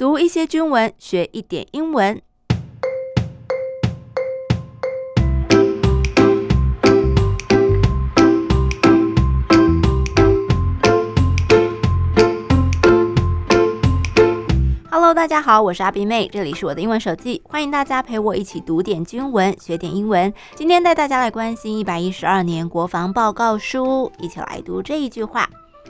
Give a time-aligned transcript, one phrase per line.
[0.00, 2.22] 读一些军文，学一点英文。
[15.12, 20.32] 大家好，我是阿比妹，这里是我的英文手记，欢迎大家陪我一起读点军文，学点英文。
[20.54, 25.46] 今天带大家来关心一百一十二年国防报告书，一起来读这一句话。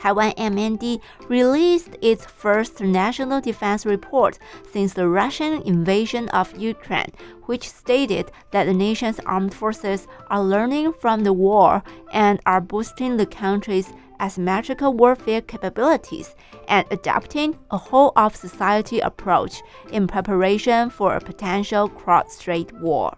[0.00, 4.38] Taiwan MND released its first national defense report
[4.70, 7.12] since the Russian invasion of Ukraine,
[7.46, 13.16] which stated that the nation's armed forces are learning from the war and are boosting
[13.16, 16.34] the country's asymmetrical warfare capabilities
[16.68, 23.16] and adopting a whole of society approach in preparation for a potential cross-strait war.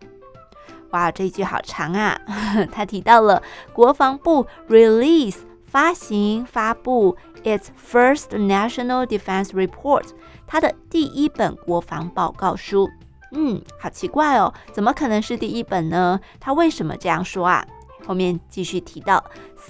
[0.92, 2.19] 哇，这一句好长啊！
[2.73, 3.42] 他提到了
[3.73, 5.38] 国防部 release。
[5.73, 10.04] 发行发布 its first national defense report，
[10.45, 12.88] 它的第一本国防报告书。
[13.31, 16.20] 嗯，好奇怪哦，怎么可能是第一本呢？
[16.39, 17.66] 他为什么这样说啊？
[18.06, 19.23] 后面继续提到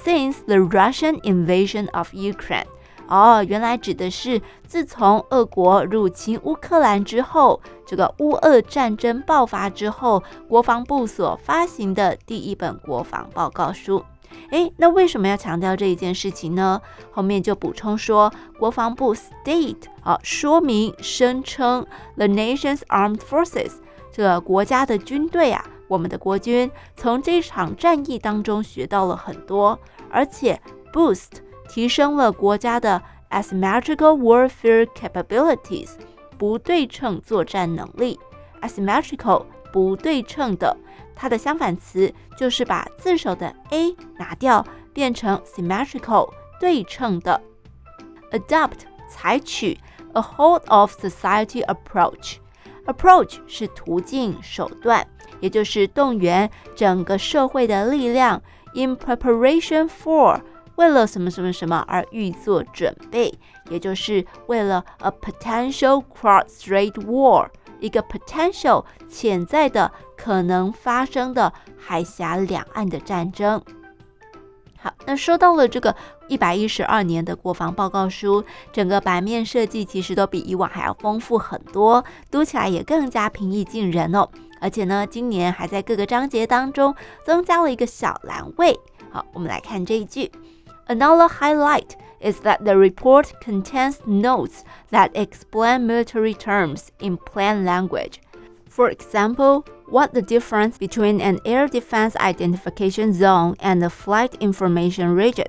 [0.04, 2.66] ，since the Russian invasion of Ukraine，
[3.08, 14.04] 哦，原来指的是自从俄国入侵乌克兰之后，这个乌俄战争爆发之后，国防部所发行的第一本国防报告书。
[14.52, 16.82] 诶，那为什么要强调这一件事情呢？
[17.12, 23.72] 后面就补充说，国防部 state 啊，说明声称 the nation's armed forces
[24.12, 30.60] 这个国家的军队啊，我们的国军从这场战役当中学到了很多，而且
[30.92, 31.30] boost
[31.68, 35.90] 提升了国家的 asymmetrical warfare capabilities
[36.38, 38.20] 不对称作战能力
[38.62, 40.78] ，asymmetrical 不对称的。
[41.16, 47.42] 它的相反词就是把字首的 a 拿掉，变成 symmetrical 对称的。
[48.32, 49.78] adopt 采取
[50.14, 52.38] a whole of society approach。
[52.86, 55.08] approach 是途径手段，
[55.40, 58.42] 也就是动员整个社会的力量。
[58.76, 60.42] in preparation for
[60.78, 63.32] 为了什么什么什么而预做准备，
[63.70, 67.48] 也就是为了 a potential cross-strait war。
[67.80, 69.92] 一个 potential 潜在的
[70.24, 73.62] 可能发生的海峡两岸的战争。
[74.80, 75.94] 好，那说到了这个
[76.30, 84.30] 一百一十二年的国防报告书，整个版面设计其实都比以往还要丰富很多，读起来也更加平易近人哦。
[84.62, 86.96] 而且呢，今年还在各个章节当中
[87.26, 88.80] 增加了一个小栏位。
[89.12, 90.32] 好，我们来看这一句
[90.88, 91.90] ，Another highlight。
[92.24, 98.22] is that the report contains notes that explain military terms in plain language.
[98.70, 105.15] For example, what the difference between an air defense identification zone and a flight information
[105.15, 105.47] region,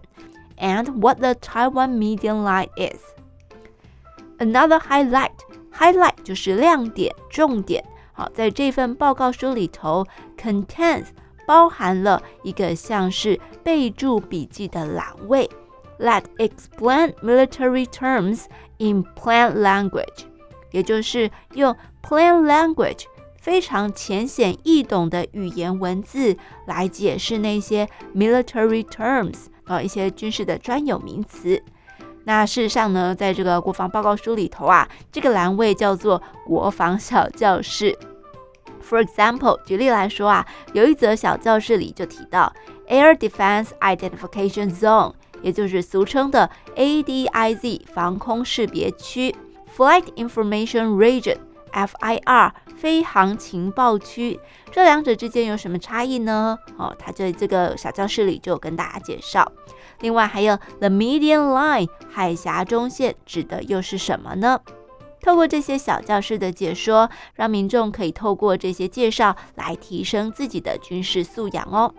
[0.57, 2.99] and what the Taiwan median line is.
[4.39, 5.35] Another highlight,
[5.71, 7.83] highlight 就是亮点、重点。
[8.13, 10.05] 好，在这份报告书里头，
[10.37, 11.07] contains
[11.45, 15.49] 包含了一个像是备注笔记的栏位。
[15.99, 18.45] That explain military terms
[18.77, 20.23] in plain language，
[20.71, 23.03] 也就是用 plain language
[23.44, 26.34] 非常浅显易懂的语言文字
[26.66, 29.34] 来解释那些 military terms
[29.64, 31.62] 啊，一些军事的专有名词。
[32.24, 37.94] 那事实上呢，在这个国防报告书里头啊，这个栏位叫做国防小教室。
[38.82, 42.50] For example，举例来说啊，有一则小教室里就提到
[42.88, 45.12] Air Defense Identification Zone。
[45.42, 49.36] 也就是俗称的 ADIZ 防空识别区
[49.76, 51.36] ，Flight Information Region
[51.74, 54.38] FIR 飞航情报区，
[54.70, 56.56] 这两者之间有什么差异呢？
[56.78, 59.50] 哦，他在这个小教室里就跟大家介绍。
[60.00, 64.60] 另外还有 The Median Line 海峡中线指的又是什么呢？
[65.20, 71.92] 透过这些小教室的解说，让民众可以透过这些介绍来提升自己的军事素养哦。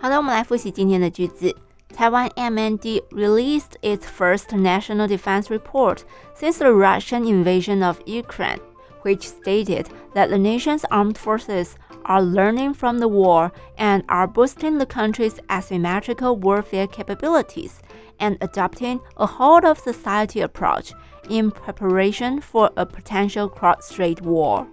[0.00, 1.54] 好的，我们来复习今天的句子。
[1.92, 6.04] Taiwan MND released its first national defense report
[6.34, 8.60] since the Russian invasion of Ukraine,
[9.02, 14.78] which stated that the nation's armed forces are learning from the war and are boosting
[14.78, 17.82] the country's asymmetrical warfare capabilities
[18.20, 20.92] and adopting a whole of society approach
[21.28, 24.66] in preparation for a potential cross-strait war.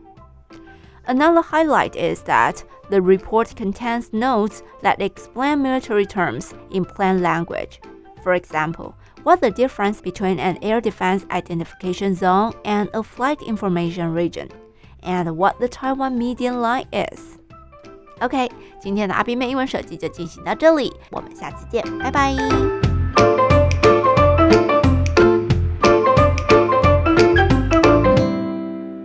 [1.07, 7.81] Another highlight is that the report contains notes that explain military terms in plain language.
[8.23, 14.13] For example, what the difference between an air defense identification zone and a flight information
[14.13, 14.49] region,
[15.03, 17.39] and what the Taiwan median line is.
[18.21, 22.82] OK，今天的阿比妹英文手记就进行到这里，我们下次见，拜拜。